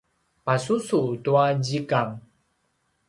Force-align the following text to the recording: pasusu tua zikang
pasusu 0.45 0.99
tua 1.23 1.45
zikang 1.65 2.11